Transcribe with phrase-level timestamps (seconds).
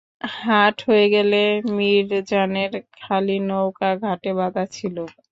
[0.37, 1.41] হাট হয়ে গেলে
[1.75, 4.95] মিরজানের খালি নৌকো ঘাটে বাঁধা ছিল।